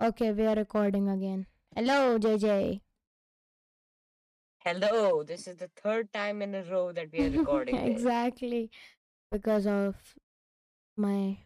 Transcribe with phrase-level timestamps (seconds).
[0.00, 1.46] Okay, we are recording again.
[1.74, 2.80] Hello, JJ.
[4.64, 7.74] Hello, this is the third time in a row that we are recording.
[7.76, 8.02] this.
[8.02, 8.70] exactly.
[9.30, 9.96] Because of
[10.96, 11.38] my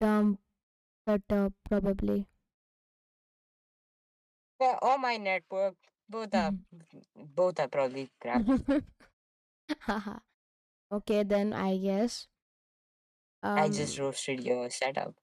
[0.00, 0.38] dumb
[1.08, 2.28] setup, probably.
[4.60, 5.74] Yeah, or my network.
[6.08, 6.52] Both are
[7.16, 8.44] both are probably crap.
[9.80, 10.18] Haha.
[10.92, 12.28] okay, then I guess.
[13.42, 15.14] I just Um, roasted your setup.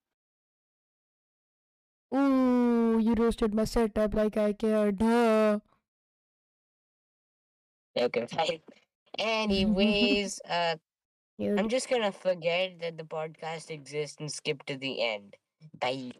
[2.13, 4.97] Ooh, you roasted my setup like I cared.
[4.99, 5.59] Duh.
[7.97, 8.59] Okay, fine.
[9.17, 10.75] Anyways, uh
[11.37, 15.35] You I'm just gonna forget that the podcast exists and skip to the end.
[15.79, 16.11] Bye.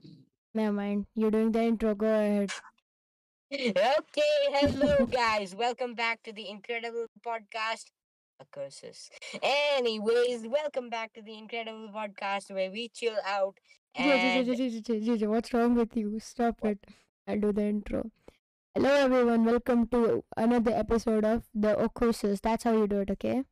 [0.54, 1.06] never mind.
[1.16, 1.96] You're doing the intro.
[1.96, 2.52] Go ahead.
[3.52, 5.56] Okay, hello guys.
[5.56, 7.86] Welcome back to the incredible podcast.
[8.40, 9.10] uh, Curses.
[9.42, 13.58] Anyways, welcome back to the incredible podcast where we chill out
[13.96, 16.20] and what's wrong with you?
[16.20, 16.86] Stop it.
[17.28, 18.12] I'll do the intro.
[18.76, 19.46] Hello, everyone.
[19.46, 22.42] Welcome to another episode of the Ocosis.
[22.42, 23.44] That's how you do it, okay?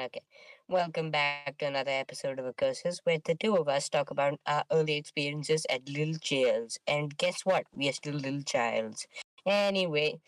[0.00, 0.22] Okay.
[0.68, 4.64] Welcome back to another episode of Curses where the two of us talk about our
[4.70, 6.78] early experiences at Little Childs.
[6.86, 7.64] And guess what?
[7.74, 9.06] We are still little childs.
[9.46, 10.20] Anyway,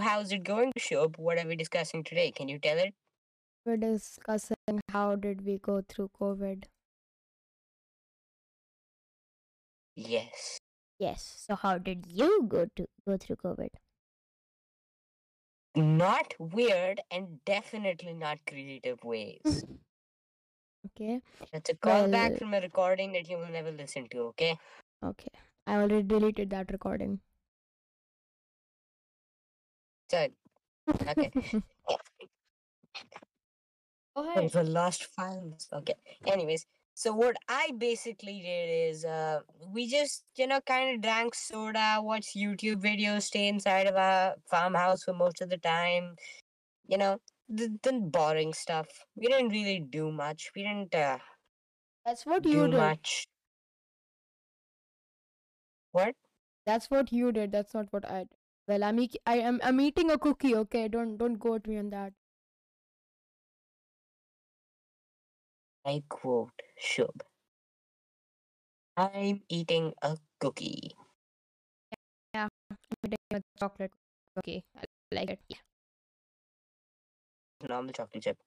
[0.00, 1.18] how's it going, Shob?
[1.18, 2.30] What are we discussing today?
[2.30, 2.94] Can you tell it?
[3.64, 4.56] We're discussing
[4.90, 6.64] how did we go through COVID.
[10.08, 10.58] Yes.
[10.98, 11.44] Yes.
[11.46, 13.68] So how did you go to go through COVID?
[15.76, 19.64] Not weird and definitely not creative ways.
[20.86, 21.20] Okay.
[21.52, 24.56] That's a callback Well- from a recording that you will never listen to, okay?
[25.04, 25.28] Okay.
[25.66, 27.20] I already deleted that recording.
[30.10, 30.28] So,
[30.88, 31.30] okay.
[34.16, 35.68] Go Those were lost files.
[35.70, 35.94] Okay.
[36.26, 36.64] Anyways,
[37.00, 39.40] so what I basically did is uh
[39.72, 44.34] we just, you know, kind of drank soda, watched YouTube videos, stay inside of our
[44.50, 46.16] farmhouse for most of the time.
[46.86, 47.16] You know,
[47.48, 48.88] the, the boring stuff.
[49.16, 50.50] We didn't really do much.
[50.54, 51.16] We didn't uh,
[52.04, 52.76] That's what do you did.
[52.76, 53.26] much.
[55.92, 56.14] What?
[56.66, 57.50] That's what you did.
[57.50, 58.36] That's not what I did.
[58.68, 60.54] Well, I'm eat- I am I'm eating a cookie.
[60.54, 62.12] Okay, don't don't go at me on that.
[65.84, 67.20] I quote Shub.
[68.96, 70.94] I'm eating a cookie.
[72.34, 73.92] Yeah, I'm eating a chocolate
[74.36, 74.64] cookie.
[74.76, 75.40] I like it.
[75.48, 75.58] Yeah.
[77.68, 78.38] Normal chocolate chip.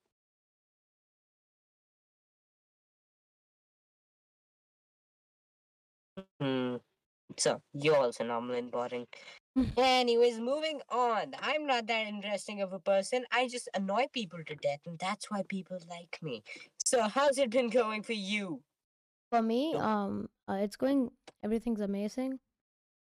[6.40, 6.78] Hmm.
[7.40, 9.08] So you're also normal and boring.
[9.78, 11.34] Anyways, moving on.
[11.40, 13.26] I'm not that interesting of a person.
[13.32, 16.44] I just annoy people to death, and that's why people like me.
[16.84, 18.62] So how's it been going for you?
[19.32, 21.12] For me, um, uh, it's going.
[21.44, 22.40] Everything's amazing.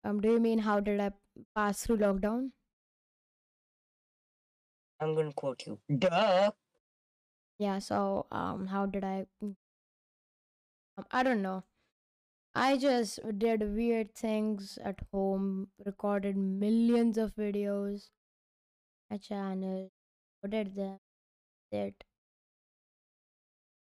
[0.05, 1.12] Um, do you mean how did I
[1.55, 2.50] pass through lockdown?
[5.00, 5.81] I'm gonna quote you.
[5.99, 6.50] Duh.
[7.59, 7.78] Yeah.
[7.78, 9.27] So, um, how did I?
[9.43, 9.56] mm,
[10.99, 11.65] Um, I don't know.
[12.55, 15.69] I just did weird things at home.
[15.85, 18.11] Recorded millions of videos.
[19.11, 19.91] My channel.
[20.45, 20.99] Uploaded them.
[21.73, 21.95] Did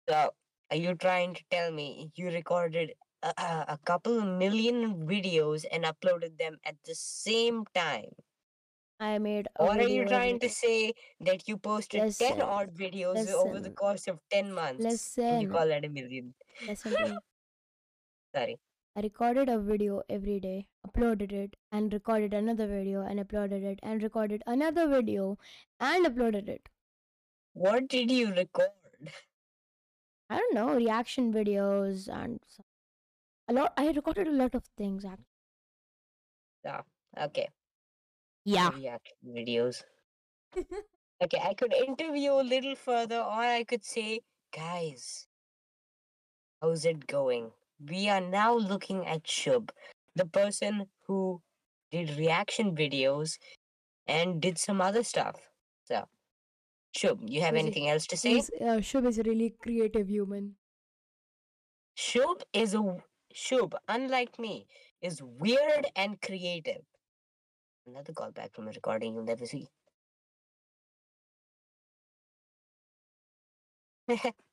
[0.09, 0.33] So
[0.71, 5.83] are you trying to tell me you recorded a, a, a couple million videos and
[5.83, 8.11] uploaded them at the same time?
[8.99, 13.29] I made a Or are you trying to say that you posted 10 odd videos
[13.31, 15.17] over the course of 10 months?
[15.17, 16.33] And you call that a million?
[16.67, 17.17] listen.
[18.35, 18.59] Sorry.
[18.95, 23.79] I recorded a video every day, uploaded it, and recorded another video, and uploaded it,
[23.83, 25.37] and recorded another video,
[25.79, 26.69] and uploaded it.
[27.53, 28.69] What did you record?
[30.29, 32.65] I don't know, reaction videos and some,
[33.47, 33.73] a lot.
[33.77, 35.25] I recorded a lot of things actually.
[36.65, 36.83] Ah,
[37.25, 37.49] okay.
[38.45, 38.69] Yeah.
[38.75, 39.83] Reaction videos.
[41.21, 44.19] Okay, I could interview a little further, or I could say,
[44.53, 45.27] guys,
[46.61, 47.51] how's it going?
[47.89, 49.69] We are now looking at Shub,
[50.15, 51.41] the person who
[51.91, 53.37] did reaction videos
[54.07, 55.35] and did some other stuff.
[55.85, 56.07] So,
[56.95, 58.37] Shub, you have it- anything else to say?
[58.37, 60.57] Uh, Shub is a really creative human.
[61.97, 63.03] Shub is a
[63.33, 64.67] Shub, unlike me,
[65.01, 66.85] is weird and creative.
[67.85, 69.67] Another callback from a recording you'll never see.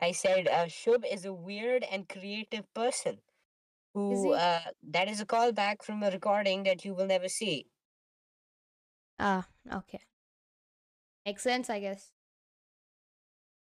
[0.00, 3.18] I said uh, Shub is a weird and creative person.
[3.94, 7.66] Who uh, that is a callback from a recording that you will never see.
[9.18, 10.00] Ah, okay.
[11.26, 12.12] Makes sense, I guess.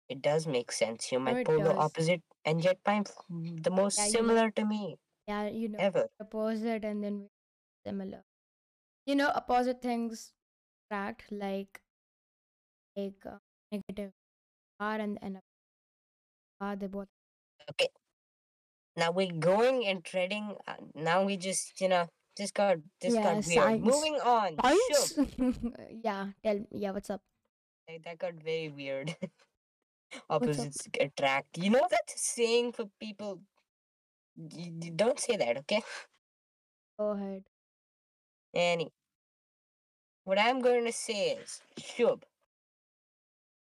[0.09, 1.11] It does make sense.
[1.11, 1.77] You're my it polar does.
[1.77, 4.97] opposite, and yet my the most Yeah, you- similar to me.
[5.27, 6.07] Yeah, you know, ever.
[6.21, 7.29] opposite and then
[7.85, 8.23] similar.
[9.05, 10.33] You know, opposite things
[10.85, 11.81] attract like
[12.95, 13.37] like uh,
[13.71, 14.11] negative
[14.79, 15.39] are and and
[16.61, 17.07] are they both
[17.69, 17.89] Okay,
[18.95, 20.55] now we're going and treading.
[20.67, 22.07] Uh, now we just, you know,
[22.37, 23.45] just got this yeah got weird.
[23.45, 24.55] science Moving on.
[24.61, 25.19] Science
[26.03, 27.21] yeah tell yeah what's up
[27.89, 29.15] Like, that got very weird.
[30.29, 31.57] Opposites attract.
[31.57, 33.41] You know that saying for people.
[34.37, 35.81] You, don't say that, okay?
[36.99, 37.43] go ahead
[38.53, 38.91] Any.
[40.25, 42.23] What I'm going to say is, Shub,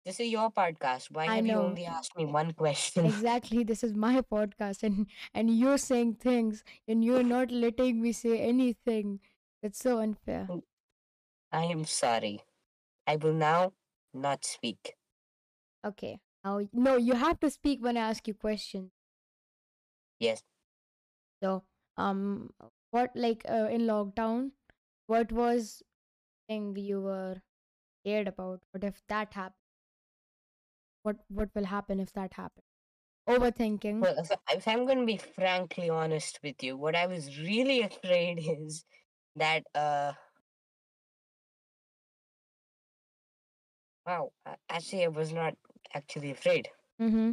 [0.05, 1.11] this is your podcast.
[1.11, 3.05] Why I have you know only asked me one question?
[3.05, 8.11] exactly this is my podcast and and you're saying things and you're not letting me
[8.11, 9.19] say anything
[9.63, 10.63] it's so unfair Mm,
[11.51, 12.41] I am sorry.
[13.07, 13.73] I will now
[14.13, 14.95] not speak.
[15.89, 18.91] okay now no you have to speak when i ask you questions
[20.19, 20.43] Yes.
[21.43, 21.63] so
[21.97, 22.51] um
[22.91, 24.51] what like uh, in lockdown
[25.07, 25.81] what was
[26.47, 27.41] thing you were
[28.01, 29.60] scared about what if that happened
[31.03, 32.65] what what will happen if that happens?
[33.29, 33.99] Overthinking.
[34.01, 37.81] Well, if, if I'm going to be frankly honest with you, what I was really
[37.91, 38.83] afraid is
[39.35, 40.13] that, uh,
[44.05, 44.31] wow,
[44.69, 45.55] actually, I was not
[45.93, 46.69] actually afraid.
[47.01, 47.31] mm-hmm.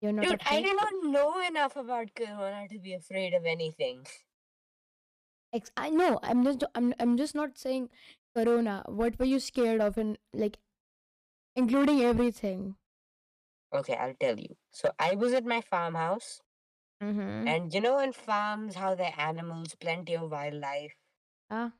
[0.00, 0.64] You're not Dude, I afraid?
[0.64, 4.06] do not know enough about Corona to be afraid of anything.
[5.76, 7.88] I know i'm just i'm, I'm just not saying
[8.36, 8.82] corona.
[8.86, 10.58] What were you scared of and like
[11.56, 12.76] including everything
[13.74, 14.56] Okay, I'll tell you.
[14.70, 16.40] So I was at my farmhouse,
[17.00, 20.94] mm-hmm and you know, in farms, how the animals, plenty of wildlife.
[21.50, 21.72] ah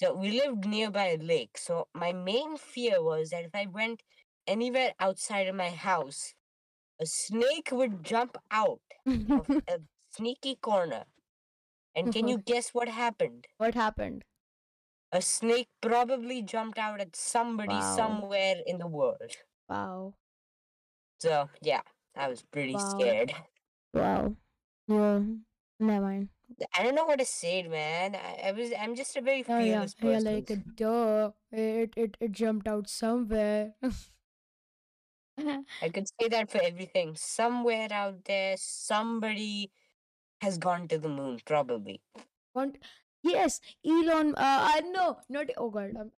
[0.00, 1.58] So we lived nearby a lake.
[1.58, 4.02] So my main fear was that if I went
[4.46, 6.34] anywhere outside of my house,
[7.00, 8.82] a snake would jump out
[9.36, 9.80] of a
[10.10, 11.06] sneaky corner.
[11.94, 13.46] And can you guess what happened?
[13.58, 14.24] what happened
[15.12, 19.36] A snake probably jumped out at somebody wow somewhere in the world.
[19.68, 20.14] wow
[21.20, 21.82] So yeah,
[22.16, 23.32] I was pretty wow scared.
[23.94, 24.36] wow
[24.88, 25.20] yeah
[25.80, 26.28] never mind
[26.74, 28.14] I don't know what to say, man.
[28.16, 30.20] I, I was I'm just a very Oh yeah, fearless yeah, person.
[30.20, 31.32] like a duh.
[31.50, 33.74] It it it jumped out somewhere.
[35.80, 37.14] I could say that for everything.
[37.16, 39.72] Somewhere out there, somebody
[40.42, 42.02] has gone to the moon, probably.
[42.54, 42.78] Want
[43.22, 44.34] yes, Elon.
[44.34, 46.12] Uh, I no, not oh god, um,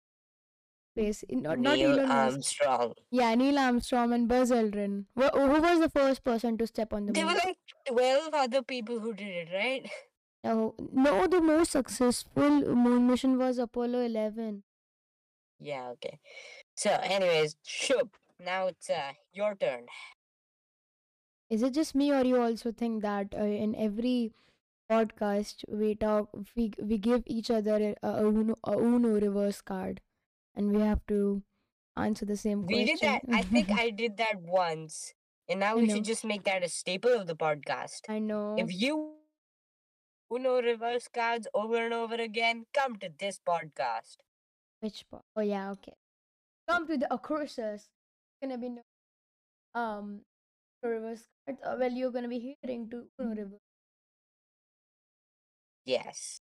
[0.93, 1.23] space.
[1.29, 2.33] Not not Neil Elon Musk.
[2.33, 2.93] Armstrong.
[3.11, 5.05] Yeah, Neil Armstrong and Buzz Aldrin.
[5.15, 7.13] Wh- who was the first person to step on the moon?
[7.13, 7.57] There were like
[7.87, 9.89] 12 other people who did it, right?
[10.43, 14.63] No, no, the most successful moon mission was Apollo 11.
[15.59, 16.19] Yeah, okay.
[16.75, 18.09] So, anyways, Shub,
[18.39, 19.87] now it's uh, your turn.
[21.49, 24.31] Is it just me, or you also think that uh, in every
[24.89, 30.01] podcast we talk, we we give each other a, a, Uno, a Uno reverse card,
[30.55, 31.43] and we have to
[31.95, 33.21] answer the same We did that.
[33.25, 33.39] question?
[33.39, 35.13] I think I did that once.
[35.49, 38.01] And now we should just make that a staple of the podcast.
[38.07, 38.55] I know.
[38.57, 39.13] If you
[40.31, 44.17] Uno reverse cards over and over again, come to this podcast.
[44.81, 45.23] Which part?
[45.35, 45.93] Oh yeah, okay.
[46.69, 47.87] Come to the Accursus.
[48.41, 48.83] Gonna be no
[49.73, 50.21] um
[50.83, 51.61] reverse cards.
[51.65, 53.68] Uh, well, you're gonna be hearing to Uno reverse.
[55.85, 56.41] Yes.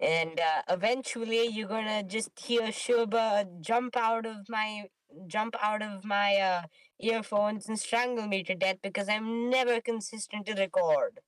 [0.00, 4.86] And uh, eventually you're gonna just hear Shuba jump out of my
[5.26, 6.62] jump out of my uh,
[7.00, 11.20] earphones and strangle me to death because I'm never consistent to record.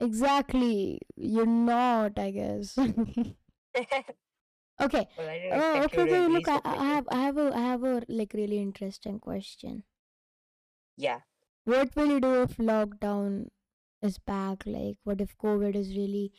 [0.00, 1.00] Exactly.
[1.16, 2.76] You're not, I guess.
[2.76, 2.86] well,
[4.80, 5.06] okay.
[5.18, 6.26] I didn't Oh, okay, okay.
[6.26, 9.84] Look, I, I have, I have a, I have a like really interesting question.
[10.96, 11.20] Yeah.
[11.64, 13.48] What will you do if lockdown
[14.02, 14.64] is back?
[14.66, 16.32] Like, what if COVID is really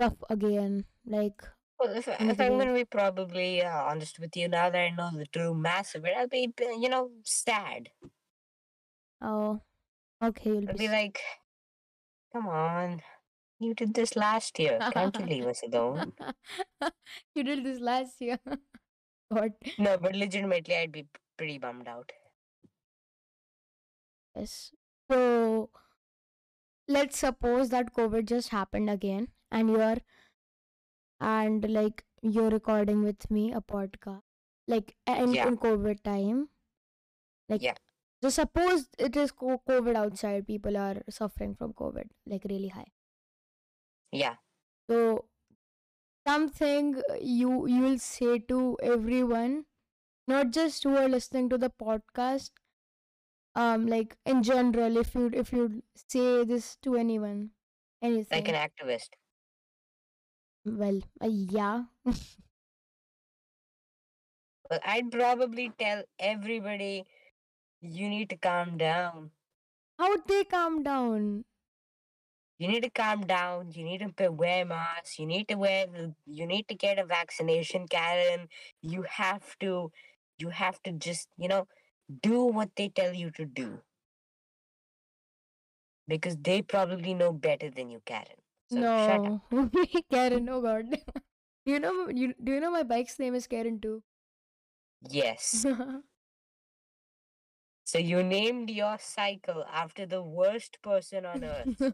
[0.00, 0.84] tough again?
[1.04, 1.42] Like,
[1.78, 5.10] Well, if, if I'm gonna be probably uh, honest with you, now that I know
[5.12, 7.90] the true mass of it, I'll be, you know, sad.
[9.20, 9.60] Oh,
[10.22, 10.50] okay.
[10.50, 10.86] You'll I'll be.
[10.86, 11.20] be like,
[12.32, 13.02] come on,
[13.58, 14.78] you did this last year.
[14.92, 16.12] Can't you leave us alone?
[17.34, 18.38] you did this last year.
[19.32, 19.52] God.
[19.78, 22.12] No, but legitimately, I'd be pretty bummed out.
[24.34, 24.72] Yes.
[25.10, 25.70] So
[26.88, 29.98] let's suppose that COVID just happened again, and you're
[31.20, 34.22] and like you're recording with me a podcast,
[34.66, 35.48] like in, Yeah.
[35.48, 36.48] in COVID time.
[37.48, 37.74] Like, Yeah.
[38.22, 40.46] just suppose it is COVID outside.
[40.46, 42.92] People are suffering from COVID, like really high.
[44.12, 44.36] Yeah.
[44.90, 45.28] So
[46.26, 49.66] something you you will say to everyone,
[50.28, 52.50] not just who are listening to the podcast,
[53.56, 57.50] Um, like in general, if you if you say this to anyone,
[58.02, 58.38] anything.
[58.44, 59.10] Like an activist.
[60.66, 61.84] Well, uh, yeah.
[64.70, 67.04] Well, I'd probably tell everybody
[67.80, 69.30] you need to calm down.
[69.98, 71.44] How would they calm down?
[72.58, 73.72] You need to calm down.
[73.72, 75.18] You need to wear masks.
[75.18, 75.86] You need to wear.
[76.26, 78.48] You need to get a vaccination, Karen.
[78.82, 79.92] You have to.
[80.38, 81.66] You have to just you know
[82.08, 83.82] do what they tell you to do
[86.08, 88.40] because they probably know better than you, Karen.
[88.68, 89.36] So shut up.
[89.50, 89.70] no,
[90.10, 90.48] Karen.
[90.48, 90.90] Oh God.
[90.90, 90.98] do
[91.66, 92.08] you know?
[92.08, 94.02] You do you know my bike's name is Karen too?
[95.10, 95.66] Yes.
[97.84, 101.92] So you named your cycle after the worst person on earth.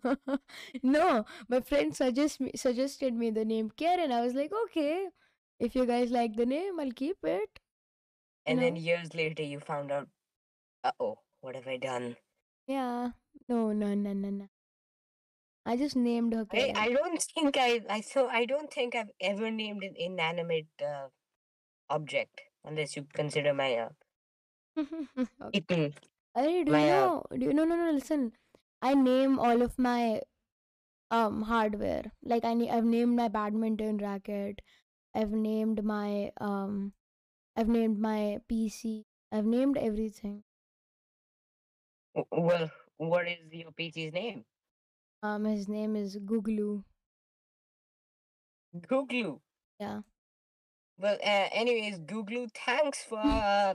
[0.82, 4.12] no, my friend suggest me, suggested me the name Karen.
[4.12, 5.08] I was like, okay,
[5.58, 7.58] if you guys like the name, I'll keep it.
[8.46, 8.64] And No.
[8.64, 10.08] then years later, you found out,
[10.84, 12.16] uh oh, what have I done?
[12.66, 13.12] Yeah.
[13.48, 14.48] No, no, no, no, no.
[15.66, 16.72] I just named her I.
[16.76, 21.08] I don't think I, I so I don't think I've ever named an inanimate uh,
[21.90, 23.88] object unless you consider my uh,
[25.40, 25.52] Okay.
[25.52, 25.94] kitten.
[26.36, 27.24] Arey, do you My, uh, know?
[27.30, 27.90] Do you no no no?
[27.92, 28.32] Listen,
[28.82, 30.22] I name all of my
[31.10, 32.12] um hardware.
[32.22, 34.62] Like I na- I've named my badminton racket.
[35.14, 36.94] I've named my um.
[37.56, 39.04] I've named my PC.
[39.30, 40.42] I've named everything.
[42.30, 44.44] Well, what is your PC's name?
[45.22, 46.84] Um, his name is Googlu.
[48.76, 49.40] Googlu.
[49.78, 50.00] Yeah.
[50.98, 53.74] Well, uh, anyways, Googlu, thanks for uh,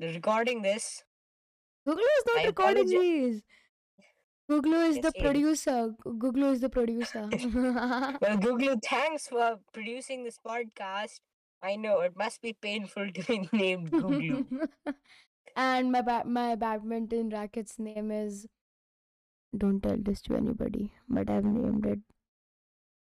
[0.00, 1.02] recording this.
[1.88, 3.42] Googlu is not I recording these.
[4.50, 5.94] Googlu is Yes, the he producer.
[6.06, 7.28] Googlu is the producer.
[7.32, 11.20] Well, Googlu, thanks for producing this podcast.
[11.64, 14.68] I know it must be painful to be named Googlu.
[15.56, 18.46] and my ba- my badminton racket's name is.
[19.56, 22.00] Don't tell this to anybody, but I've named it.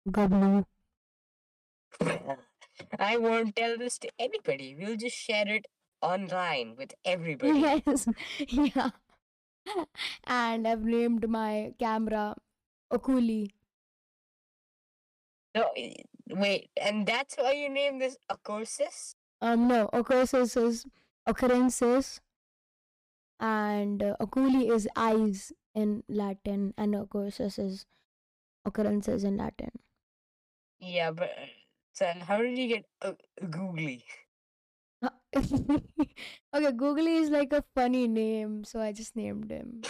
[0.09, 0.65] Goblu.
[2.99, 4.75] I won't tell this to anybody.
[4.79, 5.65] We'll just share it
[6.01, 7.59] online with everybody.
[7.59, 8.07] Yes,
[8.39, 8.91] yeah.
[10.25, 12.35] And I've named my camera
[12.93, 13.49] Okuli.
[15.55, 15.65] No,
[16.29, 19.15] wait, and that's why you named this Acursis?
[19.41, 20.85] Um, no, occurrences is
[21.25, 22.21] occurrences,
[23.39, 27.85] and uh, oculi is eyes in Latin, and occurrences is
[28.65, 29.71] occurrences in Latin.
[30.79, 31.45] Yeah, but uh,
[31.93, 33.13] so how did you get uh,
[33.49, 34.05] googly?
[35.01, 39.81] Uh, okay, Googly is like a funny name, so I just named him.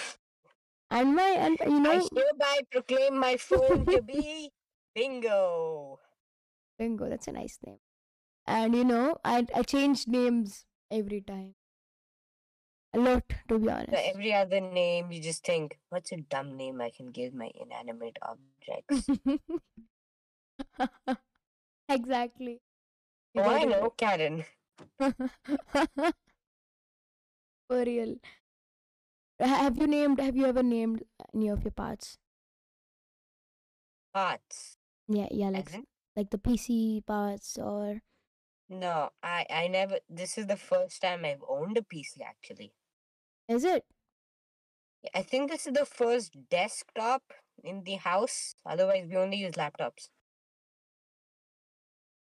[0.89, 4.51] And my and you know I hereby proclaim my phone to be
[4.95, 5.99] bingo.
[6.77, 7.79] Bingo, that's a nice name.
[8.45, 11.55] And you know, I I changed names every time.
[12.93, 13.91] A lot, to be honest.
[13.91, 17.51] So every other name, you just think, what's a dumb name I can give my
[17.53, 19.09] inanimate objects?
[21.89, 22.61] exactly.
[23.37, 24.45] Oh, I know, Karen.
[27.67, 28.15] For real.
[29.39, 30.19] Have you named?
[30.19, 31.03] Have you ever named
[31.33, 32.17] any of your parts?
[34.13, 34.77] Parts.
[35.07, 35.87] Yeah, yeah, like As in?
[36.17, 38.01] Like the PC parts or
[38.69, 39.99] No, I, I never.
[40.09, 42.73] This is the first time I've owned a PC actually.
[43.49, 43.85] is it?
[45.13, 47.23] I think this is the first desktop
[47.63, 48.55] in the house.
[48.65, 50.09] Otherwise, we only use laptops.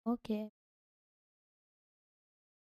[0.05, 0.51] Okay.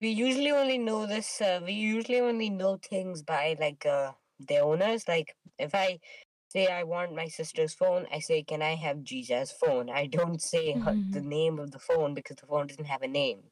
[0.00, 1.40] We usually only know this.
[1.40, 5.06] Uh, we usually only know things by like uh, their owners.
[5.08, 6.00] Like if I
[6.50, 10.42] say I want my sister's phone, I say, "Can I have Jija's phone?" I don't
[10.42, 13.50] say her, the name of the phone because the phone doesn't have a name.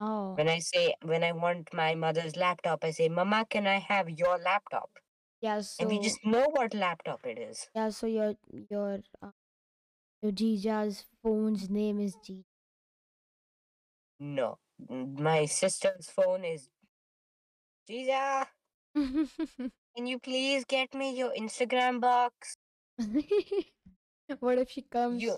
[0.00, 0.34] Oh.
[0.34, 4.10] When I say when I want my mother's laptop, I say, "Mama, can I have
[4.10, 4.90] your laptop?"
[5.40, 7.68] Yeah, so And we just know what laptop it is.
[7.74, 8.36] yeah, so your
[8.70, 9.30] your uh,
[10.22, 12.44] your Jija's phone's name is G.
[14.18, 14.58] No,
[14.88, 16.68] my sister's phone is.
[17.88, 18.46] Gija,
[19.96, 22.56] can you please get me your Instagram box?
[24.40, 25.22] what if she comes?
[25.22, 25.36] You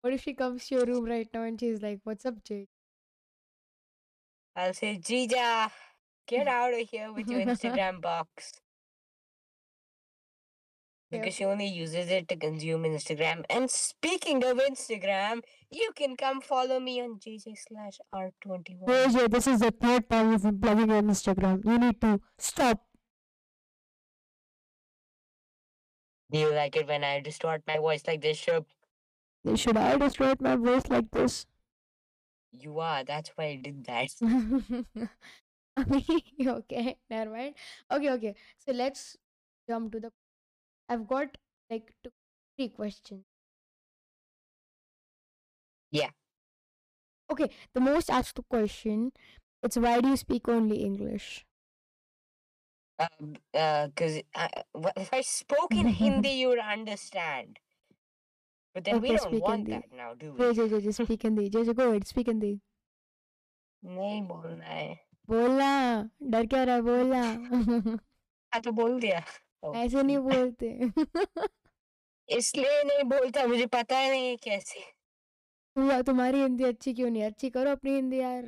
[0.00, 2.66] What if she comes to your room right now and she's like, "What's up, Jay?"
[4.56, 5.70] I'll say, Gija,
[6.26, 8.52] get out of here with your Instagram box.
[11.10, 13.44] Because she only uses it to consume Instagram.
[13.48, 19.12] And speaking of Instagram, you can come follow me on JJ slash R21.
[19.12, 21.64] Jay, this is the third time you've been plugging on Instagram.
[21.64, 22.85] You need to stop.
[26.30, 28.66] Do you like it when I distort my voice like this, Shub?
[29.56, 31.46] Should I distort my voice like this?
[32.50, 33.04] You are.
[33.04, 34.10] That's why I did that.
[35.78, 37.54] okay, never mind.
[37.90, 38.34] Okay, okay.
[38.58, 39.16] So let's
[39.68, 40.12] jump to the.
[40.88, 41.38] I've got
[41.70, 42.12] like two,
[42.56, 43.24] three questions.
[45.90, 46.10] Yeah.
[47.30, 49.12] Okay, the most asked question.
[49.62, 51.45] It's why do you speak only English?
[52.98, 53.88] Um, uh,
[54.74, 57.58] wha- if I spoke in Hindi, you would understand.
[58.74, 59.72] But then okay, we don't want Hindi.
[59.72, 60.54] that now, do we?
[60.54, 61.50] Jay, Jay, just speak Hindi.
[61.50, 62.60] Jay, go ahead, speak Hindi.
[63.82, 64.94] नहीं बोलना है
[65.28, 65.66] बोलना
[66.30, 67.20] डर क्या रहा है बोलना
[68.52, 69.18] हाँ तो बोल दिया
[69.76, 70.68] ऐसे नहीं बोलते
[72.28, 74.80] इसलिए नहीं बोलता मुझे पता ही नहीं कैसे
[75.76, 78.42] तुम- तुम्हारी हिंदी अच्छी क्यों नहीं अच्छी करो अपनी हिंदी यार